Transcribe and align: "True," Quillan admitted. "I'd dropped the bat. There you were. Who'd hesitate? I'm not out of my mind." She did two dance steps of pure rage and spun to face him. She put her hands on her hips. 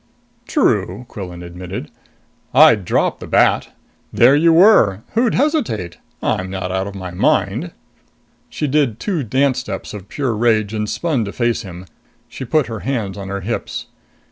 "True," 0.47 1.05
Quillan 1.09 1.43
admitted. 1.43 1.91
"I'd 2.55 2.85
dropped 2.85 3.19
the 3.19 3.27
bat. 3.27 3.69
There 4.11 4.35
you 4.35 4.51
were. 4.51 5.03
Who'd 5.13 5.35
hesitate? 5.35 5.99
I'm 6.23 6.49
not 6.49 6.71
out 6.71 6.87
of 6.87 6.95
my 6.95 7.11
mind." 7.11 7.69
She 8.49 8.65
did 8.65 8.99
two 8.99 9.21
dance 9.21 9.59
steps 9.59 9.93
of 9.93 10.09
pure 10.09 10.33
rage 10.35 10.73
and 10.73 10.89
spun 10.89 11.23
to 11.25 11.31
face 11.31 11.61
him. 11.61 11.85
She 12.27 12.45
put 12.45 12.65
her 12.65 12.79
hands 12.79 13.15
on 13.15 13.27
her 13.27 13.41
hips. 13.41 13.85